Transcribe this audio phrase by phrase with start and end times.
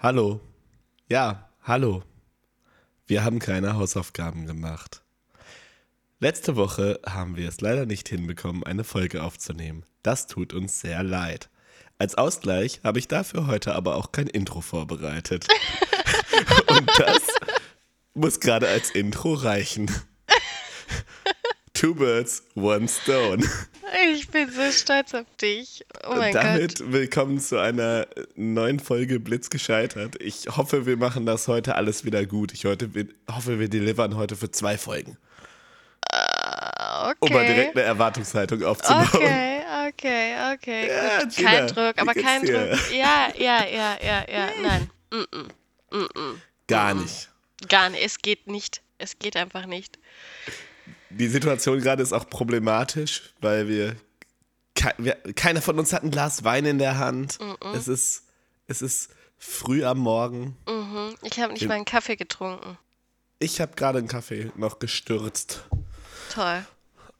[0.00, 0.40] Hallo.
[1.08, 2.04] Ja, hallo.
[3.08, 5.02] Wir haben keine Hausaufgaben gemacht.
[6.20, 9.84] Letzte Woche haben wir es leider nicht hinbekommen, eine Folge aufzunehmen.
[10.04, 11.50] Das tut uns sehr leid.
[11.98, 15.48] Als Ausgleich habe ich dafür heute aber auch kein Intro vorbereitet.
[16.68, 17.22] Und das
[18.14, 19.90] muss gerade als Intro reichen.
[21.74, 23.44] Two Birds, One Stone.
[24.14, 25.84] Ich bin so stolz auf dich.
[26.06, 26.92] Oh mein Und damit Gott.
[26.92, 30.20] willkommen zu einer neuen Folge Blitz gescheitert.
[30.20, 32.52] Ich hoffe, wir machen das heute alles wieder gut.
[32.52, 32.90] Ich heute,
[33.30, 35.16] hoffe, wir delivern heute für zwei Folgen,
[36.10, 37.78] Ah, um mal direkt Okay.
[37.80, 39.06] eine Erwartungshaltung aufzubauen.
[39.12, 40.88] Okay, okay, okay.
[40.88, 41.24] Ja.
[41.24, 42.70] Gina, Kein Druck, aber kein dir?
[42.70, 42.92] Druck.
[42.92, 44.48] Ja, ja, ja, ja, ja.
[44.62, 44.90] Nein.
[45.10, 45.48] Mm-mm.
[45.90, 46.34] Mm-mm.
[46.66, 47.30] Gar nicht.
[47.68, 48.02] Gar nicht.
[48.04, 48.82] Es geht nicht.
[48.98, 49.98] Es geht einfach nicht.
[51.10, 53.96] Die Situation gerade ist auch problematisch, weil wir,
[54.74, 57.38] kei- wir keiner von uns hat ein Glas Wein in der Hand.
[57.74, 58.24] Es ist
[58.66, 60.56] es ist früh am Morgen.
[60.68, 61.14] Mhm.
[61.22, 62.76] Ich habe nicht mal einen Kaffee getrunken.
[63.38, 65.62] Ich habe gerade einen Kaffee noch gestürzt.
[66.34, 66.64] Toll.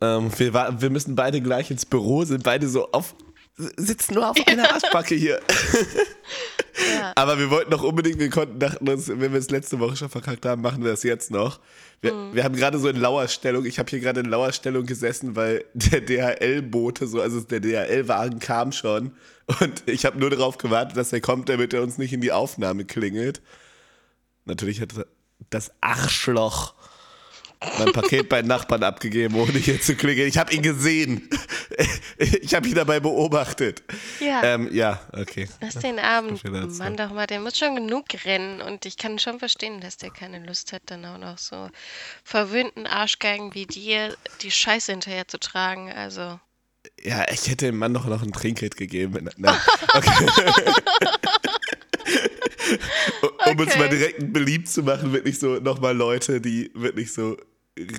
[0.00, 3.14] Ähm, wir, war, wir müssen beide gleich ins Büro, sind beide so auf,
[3.56, 5.40] sitzen nur auf einer Arschbacke hier.
[6.94, 7.12] Ja.
[7.16, 10.08] Aber wir wollten noch unbedingt, wir konnten, dachten uns, wenn wir es letzte Woche schon
[10.08, 11.60] verkackt haben, machen wir das jetzt noch.
[12.00, 15.64] Wir, wir haben gerade so in Lauerstellung, ich habe hier gerade in Lauerstellung gesessen, weil
[15.74, 19.12] der DHL-Bote, so, also der DHL-Wagen kam schon
[19.60, 22.32] und ich habe nur darauf gewartet, dass er kommt, damit er uns nicht in die
[22.32, 23.40] Aufnahme klingelt.
[24.44, 24.90] Natürlich hat
[25.50, 26.74] das Arschloch
[27.78, 30.28] mein Paket bei den Nachbarn abgegeben, ohne hier zu klingeln.
[30.28, 31.28] Ich habe ihn gesehen.
[32.18, 33.84] Ich habe ihn dabei beobachtet.
[34.18, 34.42] Ja.
[34.42, 35.48] Ähm, ja, okay.
[35.60, 36.48] Lass den dazu.
[36.78, 40.10] Mann doch mal, der muss schon genug rennen und ich kann schon verstehen, dass der
[40.10, 41.68] keine Lust hat, dann auch noch so
[42.24, 45.92] verwöhnten Arschgeigen wie dir die Scheiße hinterher zu tragen.
[45.92, 46.40] Also,
[47.00, 49.30] Ja, ich hätte dem Mann doch noch ein Trinkgeld gegeben.
[49.36, 49.56] Nein,
[49.94, 50.26] okay.
[53.46, 53.78] um uns Okay.
[53.78, 57.36] mal direkt beliebt zu machen, wirklich so nochmal Leute, die wirklich so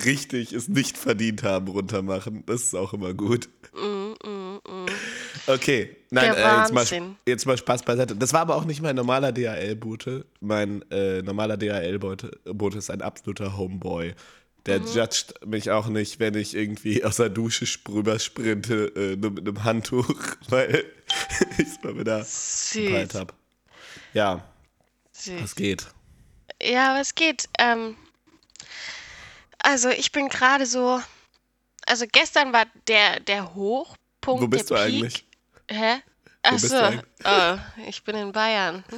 [0.04, 2.44] richtig es nicht verdient haben, runtermachen.
[2.46, 3.48] Das ist auch immer gut.
[5.46, 6.86] Okay, nein, äh, jetzt, mal,
[7.26, 8.14] jetzt mal Spaß beiseite.
[8.16, 10.26] Das war aber auch nicht mein normaler DHL-Bote.
[10.40, 14.14] Mein äh, normaler DHL-Bote Bote ist ein absoluter Homeboy.
[14.66, 14.86] Der Mhm.
[14.86, 19.48] judgt mich auch nicht, wenn ich irgendwie aus der Dusche rüber sprinte äh, nur mit
[19.48, 20.06] einem Handtuch,
[20.50, 20.84] weil
[21.58, 23.14] ich es mal wieder süß.
[23.14, 23.32] habe.
[24.12, 24.44] Ja,
[25.12, 25.42] süß.
[25.42, 25.86] was geht?
[26.62, 27.48] Ja, was geht?
[27.58, 27.96] Ähm,
[29.62, 31.00] also ich bin gerade so.
[31.86, 34.42] Also gestern war der, der Hochpunkt.
[34.42, 34.94] Wo bist du der Peak.
[34.94, 35.26] eigentlich?
[35.68, 36.02] Hä?
[36.42, 38.82] Achso, oh, ich bin in Bayern.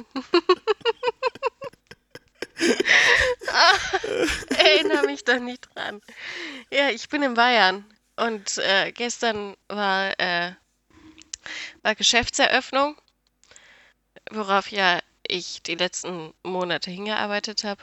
[4.49, 6.01] Erinnere mich doch nicht dran.
[6.71, 7.85] Ja, ich bin in Bayern.
[8.15, 10.53] Und äh, gestern war, äh,
[11.81, 12.95] war Geschäftseröffnung,
[14.31, 17.81] worauf ja ich die letzten Monate hingearbeitet habe.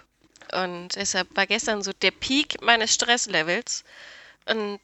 [0.52, 3.84] Und deshalb war gestern so der Peak meines Stresslevels.
[4.46, 4.80] Und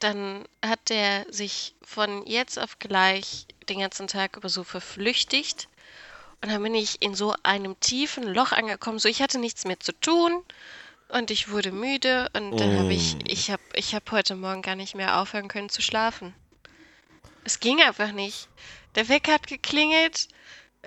[0.00, 5.68] dann hat der sich von jetzt auf gleich den ganzen Tag über so verflüchtigt.
[6.42, 8.98] Und dann bin ich in so einem tiefen Loch angekommen.
[8.98, 10.42] So, ich hatte nichts mehr zu tun
[11.08, 14.74] und ich wurde müde und dann habe ich, ich habe, ich habe heute Morgen gar
[14.74, 16.34] nicht mehr aufhören können zu schlafen.
[17.44, 18.48] Es ging einfach nicht.
[18.94, 20.28] Der Wecker hat geklingelt.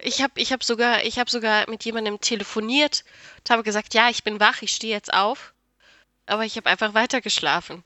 [0.03, 3.03] Ich habe, ich habe sogar, ich habe sogar mit jemandem telefoniert
[3.39, 5.53] und habe gesagt, ja, ich bin wach, ich stehe jetzt auf.
[6.25, 7.83] Aber ich habe einfach weiter geschlafen.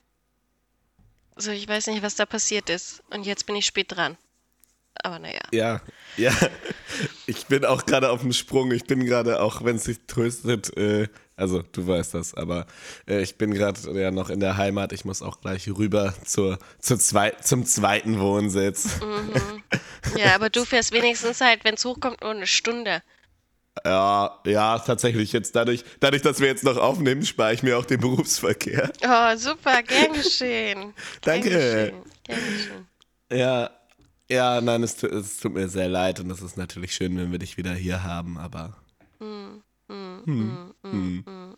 [1.36, 3.04] So, ich weiß nicht, was da passiert ist.
[3.10, 4.18] Und jetzt bin ich spät dran.
[4.96, 5.42] Aber naja.
[5.52, 5.82] Ja,
[6.18, 6.34] ja.
[7.26, 8.72] Ich bin auch gerade auf dem Sprung.
[8.72, 11.08] Ich bin gerade, auch wenn es sich tröstet, äh,
[11.42, 12.68] also du weißt das, aber
[13.08, 14.94] äh, ich bin gerade ja noch in der Heimat.
[14.94, 19.00] Ich muss auch gleich rüber zur, zur zwei, zum zweiten Wohnsitz.
[20.16, 23.02] Ja, aber du fährst wenigstens halt, wenn es hochkommt, nur eine Stunde.
[23.86, 25.32] Ja, ja, tatsächlich.
[25.32, 28.92] Jetzt dadurch, dadurch, dass wir jetzt noch aufnehmen, spare ich mir auch den Berufsverkehr.
[29.04, 30.94] Oh, super, gern geschehen.
[31.22, 31.50] Gern Danke.
[31.50, 31.96] geschehen.
[32.24, 32.88] Gern geschehen.
[33.32, 33.70] Ja,
[34.30, 37.40] ja, nein, es, es tut mir sehr leid und es ist natürlich schön, wenn wir
[37.40, 38.78] dich wieder hier haben, aber.
[39.20, 41.56] Hm, hm.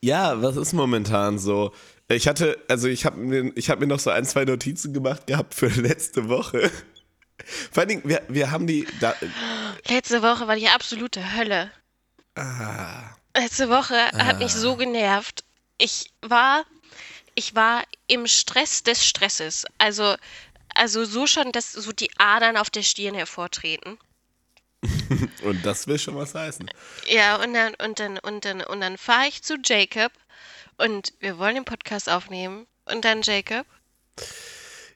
[0.00, 1.72] Ja, was ist momentan so?
[2.08, 5.26] Ich hatte, also ich habe mir, ich hab mir noch so ein, zwei Notizen gemacht
[5.26, 6.70] gehabt für letzte Woche.
[7.72, 8.86] Vor allen Dingen, wir, wir haben die.
[9.00, 9.14] Da,
[9.88, 11.70] Letzte Woche war die absolute Hölle.
[12.36, 15.44] ah, Letzte Woche hat mich so genervt.
[15.78, 16.64] Ich war,
[17.34, 19.64] ich war im Stress des Stresses.
[19.78, 20.16] Also,
[20.74, 23.98] also so schon, dass so die Adern auf der Stirn hervortreten.
[25.44, 26.70] und das will schon was heißen.
[27.06, 30.12] Ja, und dann, und dann, und dann, und dann fahre ich zu Jacob
[30.78, 32.66] und wir wollen den Podcast aufnehmen.
[32.86, 33.66] Und dann Jacob.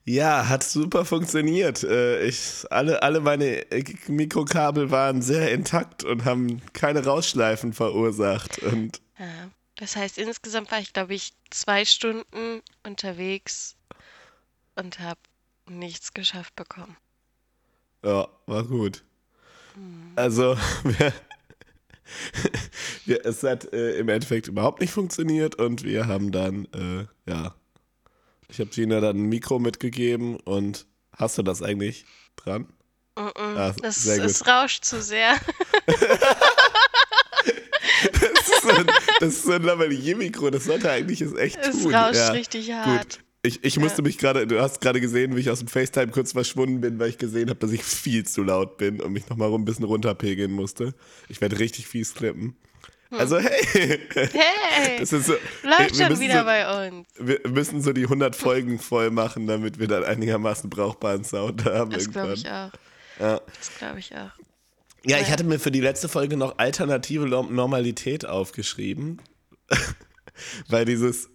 [0.04, 1.82] Ja, hat super funktioniert.
[1.82, 3.66] Äh, ich, alle, alle meine
[4.06, 8.58] Mikrokabel waren sehr intakt und haben keine Rausschleifen verursacht.
[8.58, 13.76] Und ja, das heißt, insgesamt war ich, glaube ich, zwei Stunden unterwegs
[14.74, 15.20] und habe
[15.66, 16.96] nichts geschafft bekommen.
[18.02, 19.02] Ja, war gut.
[20.16, 21.12] Also, wir,
[23.04, 27.54] wir, es hat äh, im Endeffekt überhaupt nicht funktioniert und wir haben dann, äh, ja,
[28.48, 30.86] ich habe Gina dann ein Mikro mitgegeben und
[31.16, 32.04] hast du das eigentlich
[32.36, 32.68] dran?
[33.16, 33.56] Mm -mm.
[33.56, 35.34] Ah, das, es rauscht zu sehr.
[35.86, 36.00] das,
[38.48, 38.86] ist so ein,
[39.20, 41.92] das ist so ein Lavalier-Mikro, das sollte eigentlich es echt es tun.
[41.92, 43.18] Es rauscht ja, richtig hart.
[43.18, 43.24] Gut.
[43.46, 46.32] Ich, ich musste mich gerade, du hast gerade gesehen, wie ich aus dem FaceTime kurz
[46.32, 49.52] verschwunden bin, weil ich gesehen habe, dass ich viel zu laut bin und mich nochmal
[49.52, 50.94] ein bisschen runterpegeln musste.
[51.28, 52.56] Ich werde richtig fies klippen.
[53.10, 53.20] Hm.
[53.20, 54.00] Also hey!
[54.14, 54.30] Hey!
[54.98, 57.06] Das ist so, Läuft schon wieder so, bei uns.
[57.18, 61.90] Wir müssen so die 100 Folgen voll machen, damit wir dann einigermaßen brauchbaren Sound haben.
[61.90, 62.70] Das glaube ich auch.
[63.20, 63.40] Ja.
[63.58, 64.32] Das glaube ich auch.
[65.04, 69.20] Ja, ich hatte mir für die letzte Folge noch alternative Normalität aufgeschrieben.
[70.68, 71.28] Weil dieses,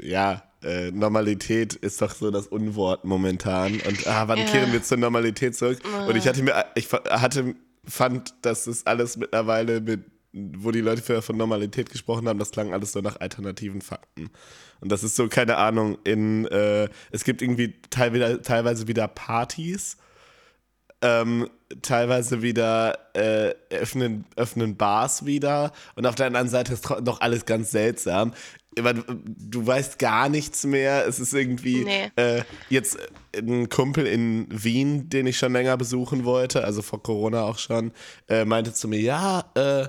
[0.00, 3.80] ja, äh, Normalität ist doch so das Unwort momentan.
[3.80, 4.44] Und ah, wann ja.
[4.44, 5.80] kehren wir zur Normalität zurück?
[5.84, 6.06] Ja.
[6.06, 11.20] Und ich hatte mir, ich hatte, fand, dass es alles mittlerweile mit wo die Leute
[11.20, 14.30] von Normalität gesprochen haben, das klang alles so nach alternativen Fakten.
[14.80, 19.98] Und das ist so, keine Ahnung, in, äh, es gibt irgendwie teilweise wieder Partys,
[21.02, 21.50] ähm,
[21.82, 27.44] teilweise wieder äh, öffnen, öffnen Bars wieder und auf der anderen Seite ist noch alles
[27.44, 28.32] ganz seltsam.
[28.74, 31.06] Du weißt gar nichts mehr.
[31.06, 32.10] Es ist irgendwie nee.
[32.16, 32.96] äh, jetzt
[33.36, 37.92] ein Kumpel in Wien, den ich schon länger besuchen wollte, also vor Corona auch schon,
[38.28, 39.88] äh, meinte zu mir, ja, äh,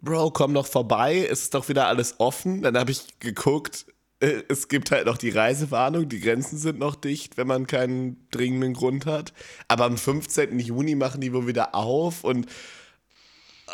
[0.00, 2.60] Bro, komm doch vorbei, es ist doch wieder alles offen.
[2.60, 3.86] Dann habe ich geguckt,
[4.20, 8.74] es gibt halt noch die Reisewarnung, die Grenzen sind noch dicht, wenn man keinen dringenden
[8.74, 9.32] Grund hat.
[9.68, 10.58] Aber am 15.
[10.58, 12.46] Juni machen die wohl wieder auf und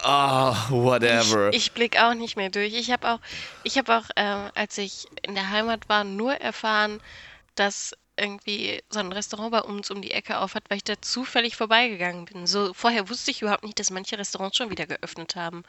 [0.03, 1.51] Ah, oh, whatever.
[1.51, 2.75] Ich, ich blicke auch nicht mehr durch.
[2.75, 3.19] Ich habe auch,
[3.65, 7.01] ich habe auch, äh, als ich in der Heimat war, nur erfahren,
[7.57, 11.01] dass irgendwie so ein Restaurant bei uns um die Ecke auf hat, weil ich da
[11.01, 12.47] zufällig vorbeigegangen bin.
[12.47, 15.65] So vorher wusste ich überhaupt nicht, dass manche Restaurants schon wieder geöffnet haben.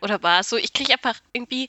[0.00, 0.56] Oder war es so?
[0.56, 1.68] Ich kriege einfach irgendwie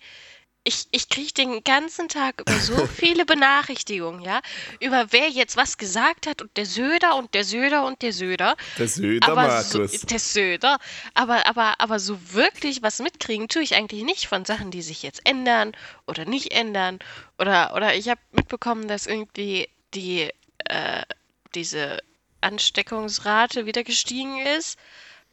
[0.66, 4.42] ich, ich kriege den ganzen Tag über so viele Benachrichtigungen, ja,
[4.80, 8.56] über wer jetzt was gesagt hat und der Söder und der Söder und der Söder.
[8.78, 9.92] Der Söder, aber Markus.
[9.92, 10.78] So, der Söder.
[11.14, 15.04] Aber, aber, aber so wirklich was mitkriegen tue ich eigentlich nicht von Sachen, die sich
[15.04, 15.74] jetzt ändern
[16.08, 17.00] oder nicht ändern.
[17.38, 20.30] Oder, oder ich habe mitbekommen, dass irgendwie die,
[20.66, 21.04] äh,
[21.56, 22.00] diese
[22.42, 24.78] Ansteckungsrate wieder gestiegen ist.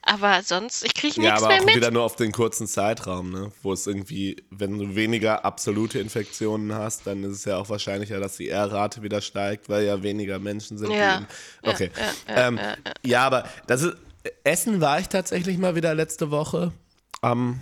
[0.02, 1.76] Aber sonst, ich kriege nichts ja, aber mehr auch mit.
[1.76, 3.52] wieder nur auf den kurzen Zeitraum, ne?
[3.62, 8.19] Wo es irgendwie, wenn du weniger absolute Infektionen hast, dann ist es ja auch wahrscheinlicher,
[8.19, 10.91] dass die R-Rate wieder steigt, weil ja weniger Menschen sind.
[10.93, 11.26] Ja.
[11.62, 11.91] Okay.
[11.97, 13.97] Ja, ja, ähm, ja, ja, aber das ist.
[14.44, 16.73] Essen war ich tatsächlich mal wieder letzte Woche
[17.23, 17.58] am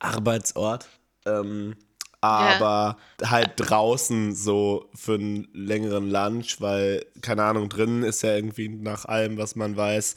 [0.00, 0.88] Arbeitsort.
[1.24, 1.76] Ähm,
[2.20, 3.30] aber ja.
[3.30, 9.06] halt draußen so für einen längeren Lunch, weil, keine Ahnung, drinnen ist ja irgendwie nach
[9.06, 10.16] allem, was man weiß,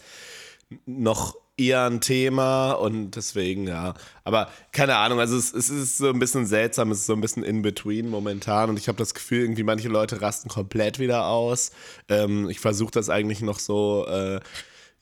[0.86, 3.94] noch eher ein Thema und deswegen, ja.
[4.24, 7.22] Aber keine Ahnung, also es, es ist so ein bisschen seltsam, es ist so ein
[7.22, 11.28] bisschen in between momentan und ich habe das Gefühl, irgendwie manche Leute rasten komplett wieder
[11.28, 11.72] aus.
[12.10, 14.40] Ähm, ich versuche das eigentlich noch so, äh,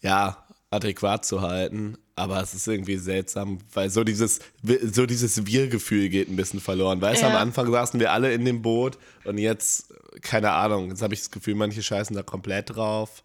[0.01, 6.09] ja, adäquat zu halten, aber es ist irgendwie seltsam, weil so dieses, so dieses Wir-Gefühl
[6.09, 7.01] geht ein bisschen verloren.
[7.01, 7.33] Weißt du, ja.
[7.33, 11.21] am Anfang saßen wir alle in dem Boot und jetzt, keine Ahnung, jetzt habe ich
[11.21, 13.23] das Gefühl, manche scheißen da komplett drauf.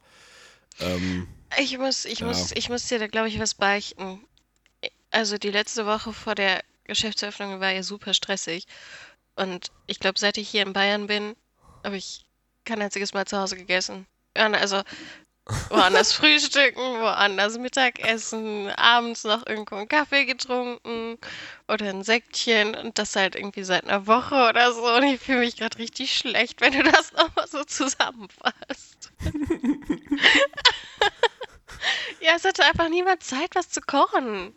[0.80, 2.26] Ähm, ich muss, ich ja.
[2.26, 4.24] muss, ich muss dir da, glaube ich, was beichten.
[5.10, 8.66] Also die letzte Woche vor der Geschäftseröffnung war ja super stressig.
[9.36, 11.36] Und ich glaube, seit ich hier in Bayern bin,
[11.84, 12.24] habe ich
[12.64, 14.06] kein einziges Mal zu Hause gegessen.
[14.34, 14.82] Also
[15.68, 21.18] woanders frühstücken, woanders Mittagessen, abends noch irgendwo einen Kaffee getrunken
[21.68, 24.86] oder ein Säckchen und das halt irgendwie seit einer Woche oder so.
[24.86, 29.12] Und ich fühle mich gerade richtig schlecht, wenn du das nochmal so zusammenfasst.
[32.26, 34.52] ja, es hatte einfach niemand Zeit, was zu kochen.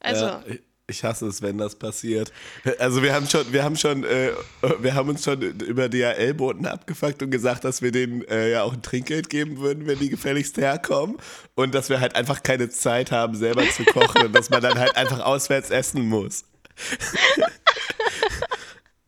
[0.00, 0.26] Also.
[0.26, 0.44] Ja,
[0.90, 2.32] ich hasse es, wenn das passiert.
[2.78, 4.32] Also wir haben schon, wir haben schon, äh,
[4.78, 8.72] wir haben uns schon über DHL-Boten abgefuckt und gesagt, dass wir denen äh, ja auch
[8.72, 11.18] ein Trinkgeld geben würden, wenn die gefälligst herkommen.
[11.54, 14.78] Und dass wir halt einfach keine Zeit haben, selber zu kochen und dass man dann
[14.78, 16.44] halt einfach auswärts essen muss.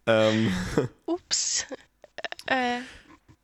[0.06, 0.52] ähm.
[1.06, 1.66] Ups.
[2.46, 2.80] Äh,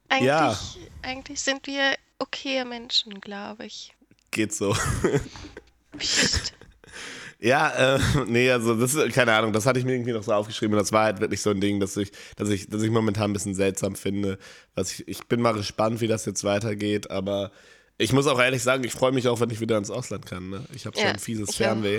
[0.08, 0.58] eigentlich, ja.
[1.02, 3.94] eigentlich sind wir okaye Menschen, glaube ich.
[4.30, 4.76] Geht so.
[5.98, 6.52] Psst.
[7.38, 10.32] Ja, äh, nee, also das ist, keine Ahnung, das hatte ich mir irgendwie noch so
[10.32, 13.30] aufgeschrieben das war halt wirklich so ein Ding, das ich, dass ich, dass ich momentan
[13.30, 14.38] ein bisschen seltsam finde.
[14.74, 17.52] Was ich, ich bin mal gespannt, wie das jetzt weitergeht, aber
[17.98, 20.50] ich muss auch ehrlich sagen, ich freue mich auch, wenn ich wieder ins Ausland kann.
[20.50, 20.64] Ne?
[20.74, 21.98] Ich habe schon Ja, ein fieses Fernweh.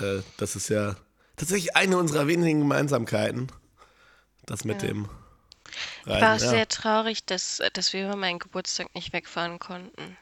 [0.00, 0.96] Äh, das ist ja
[1.36, 3.50] tatsächlich eine unserer wenigen Gemeinsamkeiten.
[4.46, 5.08] Das mit dem
[6.02, 6.20] Ich war.
[6.20, 6.38] Ja.
[6.38, 10.16] sehr traurig, dass, dass wir über meinen Geburtstag nicht wegfahren konnten.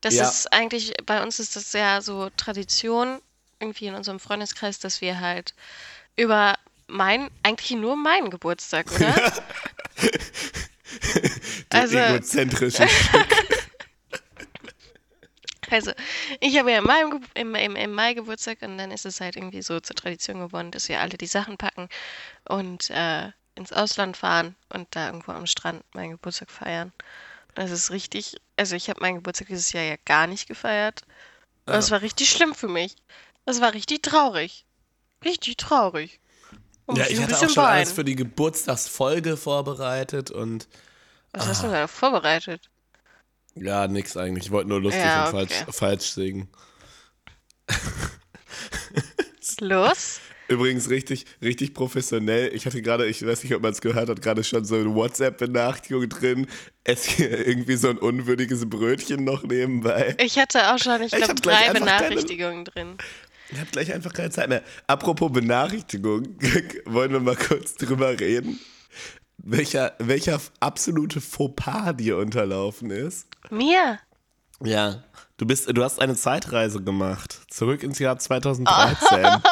[0.00, 0.28] Das Ja.
[0.28, 3.20] ist eigentlich, bei uns ist das ja so Tradition,
[3.60, 5.54] irgendwie in unserem Freundeskreis, dass wir halt
[6.16, 6.54] über
[6.88, 9.14] mein, eigentlich nur meinen Geburtstag, oder?
[11.72, 13.26] Der Also- egozentrische Stück.
[15.70, 15.92] Also,
[16.40, 19.36] ich habe ja in meinem, im, im, im Mai Geburtstag und dann ist es halt
[19.36, 21.88] irgendwie so zur Tradition geworden, dass wir alle die Sachen packen
[22.46, 26.92] und äh, ins Ausland fahren und da irgendwo am Strand meinen Geburtstag feiern.
[27.54, 31.02] Das ist richtig, also ich habe meinen Geburtstag dieses Jahr ja gar nicht gefeiert.
[31.66, 32.96] Und Das war richtig schlimm für mich.
[33.44, 34.66] Das war richtig traurig.
[35.24, 36.20] Richtig traurig.
[36.86, 40.68] Da Ja, ich hatte auch schon alles für die Geburtstagsfolge vorbereitet und
[41.32, 42.70] Was hast du da vorbereitet?
[43.54, 44.46] ja, nix eigentlich.
[44.46, 45.72] Ich wollte nur lustig Ja, und falsch, okay.
[45.72, 46.48] falsch singen.
[49.60, 50.20] Los?
[50.52, 52.50] Übrigens richtig, richtig professionell.
[52.54, 54.94] Ich hatte gerade, ich weiß nicht, ob man es gehört hat, gerade schon so eine
[54.94, 56.46] WhatsApp-Benachrichtigung drin.
[56.84, 60.14] Es hier irgendwie so ein unwürdiges Brötchen noch nebenbei.
[60.20, 62.96] Ich hatte auch schon, ich Ich glaube, drei einfach keine- Benachrichtigungen drin.
[63.50, 64.62] Ich habe gleich einfach keine Zeit mehr.
[64.86, 66.36] Apropos Benachrichtigung,
[66.86, 68.58] wollen wir mal kurz drüber reden,
[69.38, 73.26] welcher, welcher absolute Fauxpas dir unterlaufen ist.
[73.50, 73.98] Mir?
[74.64, 75.02] Ja.
[75.38, 77.40] Du, bist, du hast eine Zeitreise gemacht.
[77.50, 79.42] Zurück ins Jahr 2013.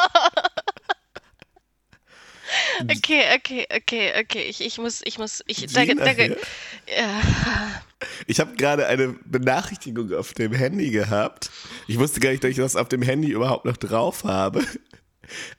[2.89, 4.43] Okay, okay, okay, okay.
[4.43, 6.37] Ich, ich muss, ich muss, ich, da, Gina da, hier.
[6.87, 7.21] ja,
[8.27, 11.49] Ich habe gerade eine Benachrichtigung auf dem Handy gehabt.
[11.87, 14.65] Ich wusste gar nicht, dass ich das auf dem Handy überhaupt noch drauf habe.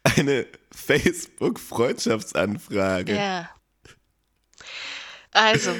[0.02, 3.14] Eine Facebook-Freundschaftsanfrage.
[3.14, 3.50] ja.
[5.33, 5.71] Also,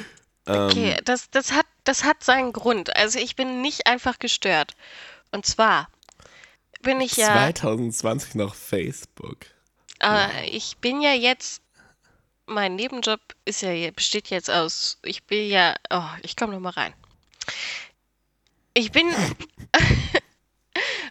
[0.45, 2.95] Ähm, okay, das, das hat, das hat seinen Grund.
[2.95, 4.75] Also ich bin nicht einfach gestört.
[5.31, 5.89] Und zwar
[6.81, 9.45] bin ich ja, 2020 noch Facebook.
[10.03, 11.61] Äh, ich bin ja jetzt,
[12.45, 16.71] mein Nebenjob ist ja, besteht jetzt aus, ich will ja, oh, ich komme noch mal
[16.71, 16.93] rein.
[18.73, 19.07] Ich bin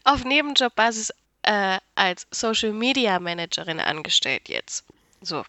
[0.04, 4.84] auf Nebenjobbasis äh, als Social Media Managerin angestellt jetzt.
[5.20, 5.44] So.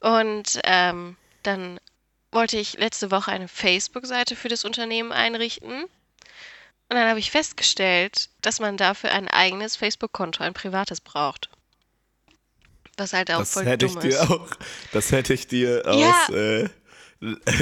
[0.00, 1.80] Und ähm, dann
[2.30, 5.84] wollte ich letzte Woche eine Facebook-Seite für das Unternehmen einrichten.
[5.84, 11.48] Und dann habe ich festgestellt, dass man dafür ein eigenes Facebook-Konto, ein privates braucht.
[12.96, 14.30] Was halt auch Das voll hätte ich dumm dir ist.
[14.30, 14.48] auch,
[14.92, 16.26] das hätte ich dir Ja.
[16.26, 16.68] aus äh,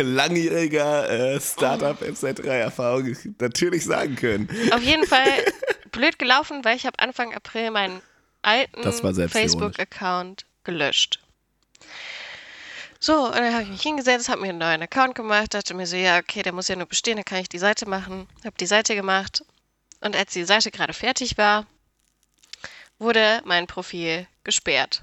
[0.03, 4.49] langjähriger äh, Startup MC3-Erfahrung natürlich sagen können.
[4.73, 5.45] Auf jeden Fall
[5.93, 8.01] blöd gelaufen, weil ich habe Anfang April meinen
[8.43, 8.83] alten.
[9.29, 11.21] Facebook-Account gelöscht.
[12.99, 15.87] So, und dann habe ich mich hingesetzt, habe mir einen neuen Account gemacht, dachte mir
[15.87, 18.29] so, ja, okay, der muss ja nur bestehen, dann kann ich die Seite machen.
[18.45, 19.45] Habe die Seite gemacht
[20.01, 21.67] und als die Seite gerade fertig war,
[22.99, 25.03] wurde mein Profil gesperrt,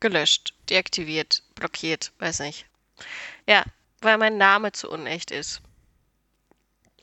[0.00, 2.66] gelöscht, deaktiviert, blockiert, weiß nicht.
[3.46, 3.64] Ja,
[4.00, 5.60] weil mein Name zu unecht ist.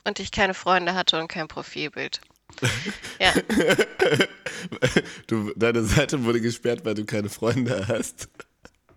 [0.04, 2.22] Und ich keine Freunde hatte und kein Profilbild.
[3.20, 3.34] Ja,
[5.28, 8.30] Du, deine Seite wurde gesperrt, weil du keine Freunde hast.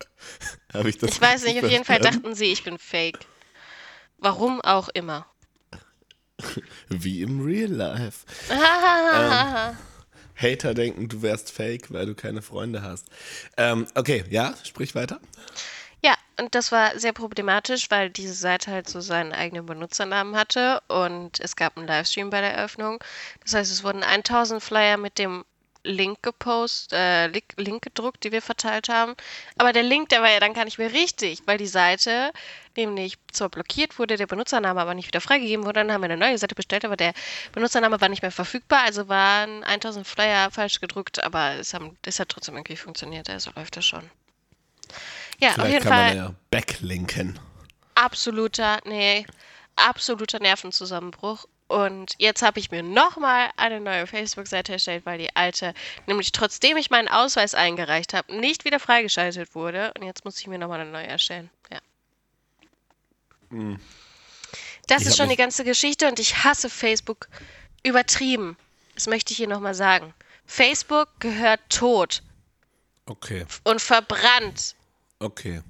[0.73, 3.19] Habe ich das ich weiß nicht, auf jeden Fall dachten sie, ich bin fake.
[4.19, 5.26] Warum auch immer.
[6.88, 8.26] Wie im Real Life.
[8.50, 9.75] Ah,
[10.40, 13.07] Hater denken, du wärst fake, weil du keine Freunde hast.
[13.57, 15.21] Ähm, okay, ja, sprich weiter.
[16.02, 20.80] Ja, und das war sehr problematisch, weil diese Seite halt so seinen eigenen Benutzernamen hatte
[20.87, 23.02] und es gab einen Livestream bei der Eröffnung.
[23.42, 25.45] Das heißt, es wurden 1000 Flyer mit dem
[25.88, 29.14] Link gepostet, äh, Link, Link gedruckt, die wir verteilt haben.
[29.57, 32.33] Aber der Link, der war ja dann gar nicht mehr richtig, weil die Seite
[32.76, 35.80] nämlich zwar blockiert wurde, der Benutzername aber nicht wieder freigegeben wurde.
[35.80, 37.12] Dann haben wir eine neue Seite bestellt, aber der
[37.52, 38.83] Benutzername war nicht mehr verfügbar.
[38.85, 43.28] Also waren 1000 Flyer falsch gedruckt, aber es, haben, es hat trotzdem irgendwie funktioniert.
[43.30, 44.11] Also läuft das schon.
[45.40, 47.38] Ja, auf Vielleicht jeden kann Fall man ja backlinken.
[47.95, 49.26] absoluter, nee,
[49.76, 51.47] absoluter Nervenzusammenbruch.
[51.69, 55.75] Und jetzt habe ich mir nochmal eine neue Facebook-Seite erstellt, weil die alte,
[56.07, 59.93] nämlich trotzdem ich meinen Ausweis eingereicht habe, nicht wieder freigeschaltet wurde.
[59.97, 61.51] Und jetzt muss ich mir nochmal eine neue erstellen.
[61.71, 61.79] Ja.
[63.51, 63.79] Das Hm.
[64.89, 67.29] Ich ist schon die ganze Geschichte und ich hasse Facebook
[67.83, 68.57] übertrieben.
[68.95, 70.15] Das möchte ich hier nochmal sagen.
[70.47, 72.23] Facebook gehört tot
[73.07, 74.75] Okay, und verbrannt.
[75.19, 75.63] okay.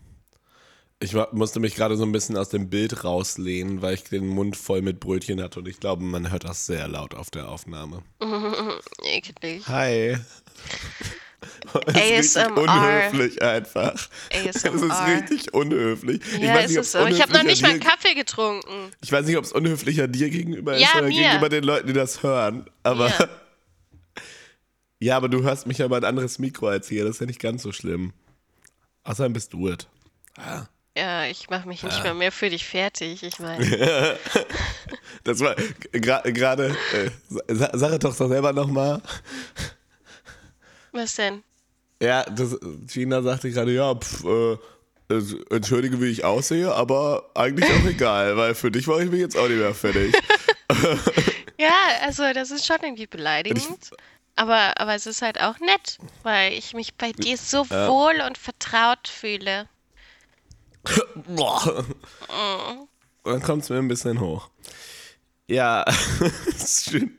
[1.01, 4.27] Ich war, musste mich gerade so ein bisschen aus dem Bild rauslehnen, weil ich den
[4.27, 7.49] Mund voll mit Brötchen hatte und ich glaube, man hört das sehr laut auf der
[7.49, 8.03] Aufnahme.
[9.05, 9.67] Eklig.
[9.69, 10.17] Hi.
[11.87, 12.59] Das ist richtig ASMR.
[12.63, 13.93] unhöflich einfach.
[14.33, 14.73] ASMR.
[14.73, 16.21] Das ist richtig unhöflich.
[16.35, 17.15] ich Ja, weiß ist nicht, es ob's so.
[17.15, 18.91] Ich habe noch nicht mal einen Kaffee getrunken.
[19.03, 21.15] Ich weiß nicht, ob es unhöflicher dir gegenüber ist Ja, oder mir.
[21.15, 22.67] gegenüber den Leuten, die das hören.
[22.83, 23.29] Aber Ja.
[24.99, 27.05] ja, aber du hörst mich aber ein anderes Mikro als hier.
[27.05, 28.13] Das ist ja nicht ganz so schlimm.
[29.05, 29.87] Außerdem bist du es.
[30.99, 33.23] Ja, ich mache mich nicht mehr mehr für dich fertig.
[33.23, 33.65] Ich meine,
[35.25, 35.55] Das war
[35.93, 36.77] gra- gerade.
[36.93, 37.11] Äh,
[37.55, 39.01] sa- sag es doch doch selber nochmal.
[40.93, 41.43] was denn?
[42.03, 44.57] Ja, das, Gina sagte gerade, ja, pf, äh,
[45.55, 49.37] entschuldige, wie ich aussehe, aber eigentlich auch egal, weil für dich war ich mich jetzt
[49.37, 50.15] auch nicht mehr fertig.
[51.61, 53.91] Ja, also das ist schon irgendwie beleidigend.
[54.37, 57.89] Aber, aber es ist halt auch nett, weil ich mich bei dir so Ja.
[57.89, 59.67] wohl und vertraut fühle.
[61.27, 61.85] Boah.
[63.25, 64.51] Dann kommt es mir ein bisschen hoch.
[65.47, 65.85] Ja,
[66.47, 67.17] ist schön.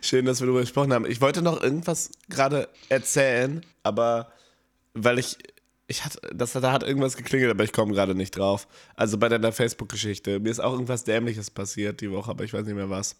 [0.00, 1.04] Schön, dass wir darüber gesprochen haben.
[1.06, 4.32] Ich wollte noch irgendwas gerade erzählen, aber
[4.94, 5.36] weil ich,
[5.86, 8.66] ich hatte, das, da hat irgendwas geklingelt, aber ich komme gerade nicht drauf.
[8.94, 10.40] Also bei deiner Facebook-Geschichte.
[10.40, 13.16] Mir ist auch irgendwas Dämliches passiert die Woche, aber ich weiß nicht mehr was.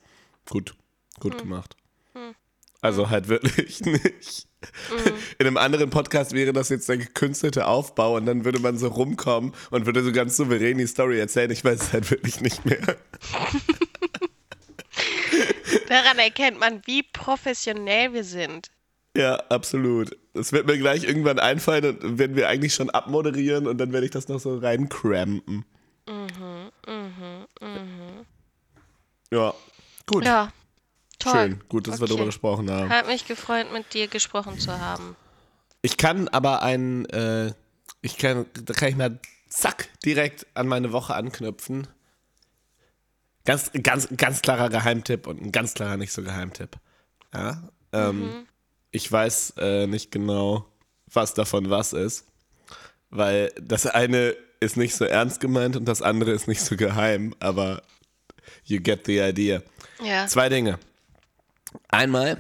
[0.49, 0.75] Gut,
[1.21, 1.77] gut gemacht.
[2.81, 4.47] Also halt wirklich nicht.
[5.39, 8.89] In einem anderen Podcast wäre das jetzt der gekünstelte Aufbau und dann würde man so
[8.89, 11.51] rumkommen und würde so ganz souverän die Story erzählen.
[11.51, 12.79] Ich weiß es halt wirklich nicht mehr.
[15.89, 18.71] Daran erkennt man, wie professionell wir sind.
[19.17, 20.17] Ja, absolut.
[20.35, 24.07] Das wird mir gleich irgendwann einfallen und werden wir eigentlich schon abmoderieren und dann werde
[24.07, 25.65] ich das noch so reincrampen.
[29.31, 29.55] Ja,
[30.07, 30.25] gut.
[30.25, 30.53] Ja,
[31.19, 31.33] toll.
[31.33, 31.65] Schön.
[31.69, 32.13] Gut, dass wir Okay.
[32.13, 32.89] darüber gesprochen haben.
[32.91, 35.17] Hat mich gefreut, mit dir gesprochen zu haben.
[35.83, 37.53] Ich kann aber einen, äh,
[38.03, 41.87] ich kann, da kann ich mal zack direkt an meine Woche anknüpfen.
[43.45, 46.77] Ganz, ganz, ganz klarer Geheimtipp und ein ganz klarer nicht so Geheimtipp.
[47.33, 48.47] Ja, ähm,
[48.91, 50.67] Ich weiß äh, nicht genau,
[51.13, 52.27] was davon was ist,
[53.11, 57.35] weil das eine ist nicht so ernst gemeint und das andere ist nicht so geheim,
[57.41, 57.83] aber
[58.65, 59.63] you get the idea.
[60.03, 60.27] Ja.
[60.27, 60.79] Zwei Dinge.
[61.89, 62.39] Einmal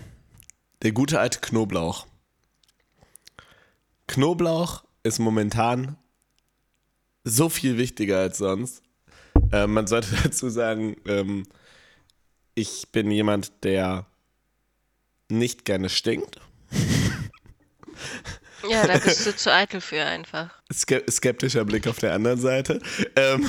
[0.82, 2.06] der gute alte Knoblauch.
[4.06, 5.96] Knoblauch ist momentan
[7.24, 8.82] so viel wichtiger als sonst.
[9.52, 11.44] Äh, man sollte dazu sagen, ähm,
[12.54, 14.06] ich bin jemand, der
[15.28, 16.40] nicht gerne stinkt.
[18.68, 20.50] Ja, da bist du zu eitel für einfach.
[20.72, 22.80] Ske skeptischer Blick auf der anderen Seite.
[23.14, 23.48] Ähm,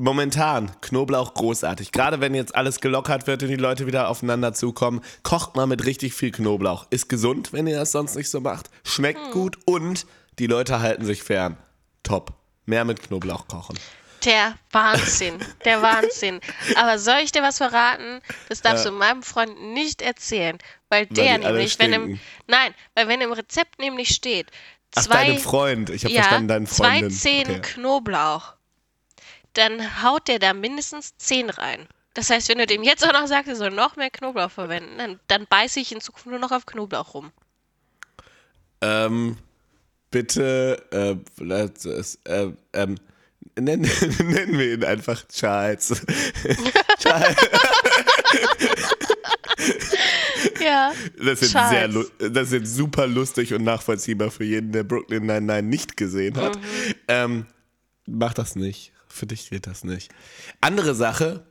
[0.00, 1.92] momentan Knoblauch großartig.
[1.92, 5.84] Gerade wenn jetzt alles gelockert wird und die Leute wieder aufeinander zukommen, kocht mal mit
[5.84, 6.86] richtig viel Knoblauch.
[6.90, 8.70] Ist gesund, wenn ihr das sonst nicht so macht.
[8.82, 10.06] Schmeckt gut und
[10.38, 11.56] die Leute halten sich fern.
[12.02, 12.32] Top.
[12.66, 13.78] Mehr mit Knoblauch kochen.
[14.24, 16.40] Der Wahnsinn, der Wahnsinn.
[16.76, 18.20] Aber soll ich dir was verraten?
[18.48, 20.58] Das darfst du meinem Freund nicht erzählen,
[20.88, 24.48] weil der die alle nämlich, wenn im nein, weil wenn im Rezept nämlich steht,
[24.94, 25.90] Ach, zwei, deinem Freund.
[25.90, 27.10] Ich habe ja, verstanden, deinen zwei Freundin.
[27.10, 27.60] Zehen Okay.
[27.60, 28.54] Knoblauch,
[29.54, 31.86] dann haut der da mindestens zehn rein.
[32.14, 34.98] Das heißt, wenn du dem jetzt auch noch sagst, er soll noch mehr Knoblauch verwenden,
[34.98, 37.30] dann, dann beiße ich in Zukunft nur noch auf Knoblauch rum.
[38.80, 39.36] Ähm,
[40.10, 41.16] bitte, äh,
[42.24, 42.96] äh, ähm,
[43.58, 43.82] nennen,
[44.18, 45.88] nennen wir ihn einfach Charles.
[46.98, 47.36] Charles.
[50.60, 50.92] Ja.
[51.22, 52.10] Das ist, Charles.
[52.18, 56.36] sehr, das ist jetzt super lustig und nachvollziehbar für jeden, der Brooklyn Nine-Nine nicht gesehen
[56.36, 56.56] hat.
[56.56, 56.62] Mhm.
[57.08, 57.46] Ähm,
[58.06, 58.92] mach das nicht.
[59.10, 60.10] Für dich geht das nicht.
[60.60, 61.44] Andere Sache,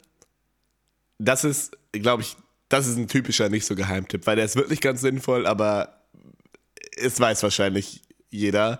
[1.18, 2.38] das ist, glaube ich,
[2.70, 6.04] das ist ein typischer nicht so Geheimtipp, weil der ist wirklich ganz sinnvoll, aber
[6.96, 8.80] es weiß wahrscheinlich jeder.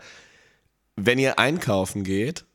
[0.96, 2.46] Wenn ihr einkaufen geht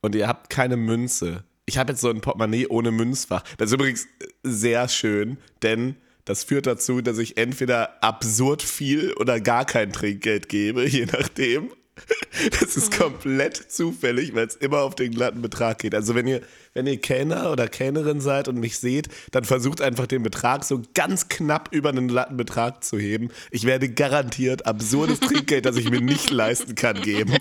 [0.00, 3.42] und ihr habt keine Münze, ich habe jetzt so ein Portemonnaie ohne Münzfach.
[3.56, 4.06] Das ist übrigens
[4.42, 10.48] sehr schön, denn das führt dazu, dass ich entweder absurd viel oder gar kein Trinkgeld
[10.48, 11.72] gebe, je nachdem.
[12.60, 15.94] Das ist komplett zufällig, weil es immer auf den glatten Betrag geht.
[15.94, 16.40] Also wenn ihr,
[16.74, 20.82] wenn ihr Kellner oder Kellnerin seid und mich seht, dann versucht einfach den Betrag so
[20.94, 23.30] ganz knapp über den glatten Betrag zu heben.
[23.50, 27.36] Ich werde garantiert absurdes Trinkgeld, das ich mir nicht leisten kann, geben.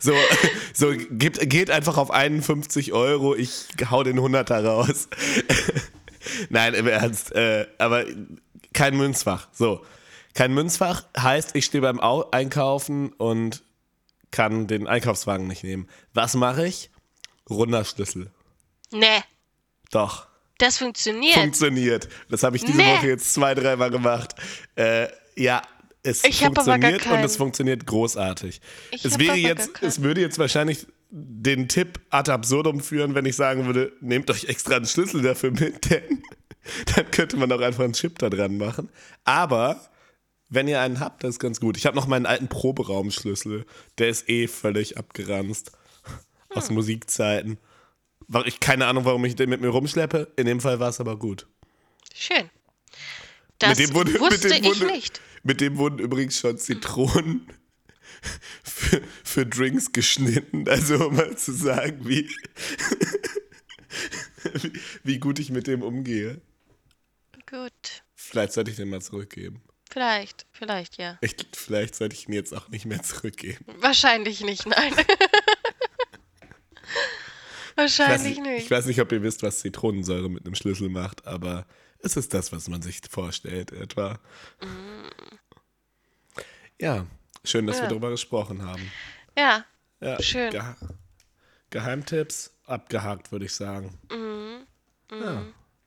[0.00, 0.14] So,
[0.74, 5.08] so geht, geht einfach auf 51 Euro, ich hau den 100er raus.
[6.50, 7.32] Nein, im Ernst.
[7.32, 8.04] Äh, aber
[8.72, 9.48] kein Münzfach.
[9.52, 9.84] So.
[10.34, 13.62] Kein Münzfach heißt, ich stehe beim Au Einkaufen und
[14.30, 15.88] kann den Einkaufswagen nicht nehmen.
[16.14, 16.90] Was mache ich?
[17.48, 18.30] Runder Schlüssel.
[18.92, 19.22] Nee,
[19.90, 20.26] Doch.
[20.58, 21.34] das funktioniert.
[21.34, 22.08] Funktioniert.
[22.30, 22.96] Das habe ich diese Nee.
[22.96, 24.34] Woche jetzt zwei, dreimal gemacht.
[24.76, 25.62] Äh, ja,
[26.02, 28.60] Es Ich funktioniert und es funktioniert großartig.
[28.92, 33.36] Ich es wäre jetzt, es würde jetzt wahrscheinlich den Tipp ad absurdum führen, wenn ich
[33.36, 36.22] sagen würde, nehmt euch extra einen Schlüssel dafür mit, denn
[36.94, 38.90] dann könnte man auch einfach einen Chip da dran machen.
[39.24, 39.88] Aber
[40.48, 41.76] wenn ihr einen habt, das ist ganz gut.
[41.76, 43.66] Ich habe noch meinen alten Proberaumschlüssel,
[43.98, 45.72] der ist eh völlig abgeranzt
[46.50, 46.74] aus Hm.
[46.76, 47.58] Musikzeiten.
[48.26, 50.32] War ich keine Ahnung, warum ich den mit mir rumschleppe.
[50.36, 51.46] In dem Fall war es aber gut.
[52.14, 52.50] Schön.
[53.58, 55.20] Das dem wurde- wusste dem ich wurde- nicht.
[55.42, 57.46] Mit dem wurden übrigens schon Zitronen
[58.62, 60.68] für, für Drinks geschnitten.
[60.68, 62.28] Also um mal zu sagen, wie,
[64.54, 64.72] wie,
[65.04, 66.40] wie gut ich mit dem umgehe.
[67.48, 68.02] Gut.
[68.14, 69.62] Vielleicht sollte ich den mal zurückgeben.
[69.90, 71.18] Vielleicht, vielleicht ja.
[71.22, 73.64] Ich, vielleicht sollte ich ihn jetzt auch nicht mehr zurückgeben.
[73.80, 74.92] Wahrscheinlich nicht, nein.
[77.70, 78.64] Ich Wahrscheinlich nicht, nicht.
[78.64, 81.64] ich weiß nicht, ob ihr wisst, was Zitronensäure mit einem Schlüssel macht, aber
[82.00, 84.18] es ist das, was man sich vorstellt, etwa.
[86.80, 87.06] Ja,
[87.44, 87.88] schön, dass wir Ja.
[87.88, 88.90] darüber gesprochen haben.
[89.36, 89.64] Ja,
[90.00, 90.50] Ja, Schön.
[90.50, 90.76] Geha
[91.70, 93.96] Geheimtipps abgehakt, würde ich sagen.
[94.10, 94.66] Mhm.
[95.12, 95.46] Ja.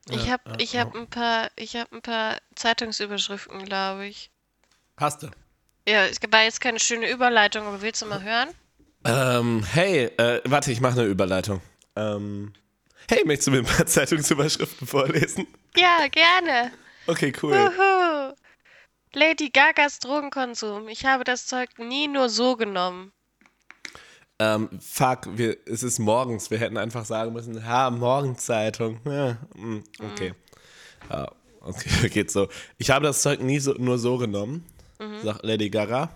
[0.10, 4.32] Ich habe ja, ich hab ein paar, ich habe ein paar Zeitungsüberschriften, glaube ich.
[4.98, 5.28] Hast du?
[5.88, 8.50] Ja, es war jetzt keine schöne Überleitung, aber willst du mal hören?
[9.04, 11.62] Ähm, hey, äh, warte, ich mache eine Überleitung.
[11.96, 12.54] Ähm,
[13.10, 15.48] hey, möchtest du mir ein paar Zeitungsüberschriften vorlesen?
[15.76, 16.72] Ja, gerne.
[17.08, 17.56] Okay, cool.
[17.56, 18.36] Juhu.
[19.14, 20.88] Lady Gagas Drogenkonsum.
[20.88, 23.12] Ich habe das Zeug nie nur so genommen.
[24.42, 26.50] Ähm, fuck, wir, es ist morgens.
[26.50, 29.00] Wir hätten einfach sagen müssen, ha, Morgenzeitung.
[29.06, 30.34] Ja, mm, okay.
[31.12, 32.48] Ja, okay, geht so.
[32.80, 34.66] Ich habe das Zeug nie so, nur so genommen,
[35.24, 36.10] sagt Lady Gaga.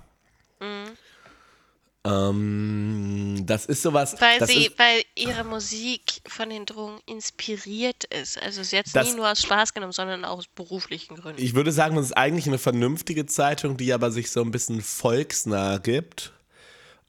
[2.06, 4.16] Ähm, das ist sowas.
[4.20, 8.42] Weil sie, ist, weil ihre Musik von den Drogen inspiriert ist.
[8.42, 11.42] Also sie hat es nie nur aus Spaß genommen, sondern auch aus beruflichen Gründen.
[11.42, 14.82] ich würde sagen, das ist eigentlich eine vernünftige Zeitung, die aber sich so ein bisschen
[14.82, 16.35] volksnah gibt.